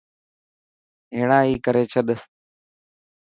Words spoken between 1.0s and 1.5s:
هيڻا